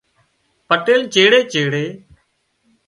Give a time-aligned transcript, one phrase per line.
[0.67, 1.85] پٽيل چيڙي چيڙي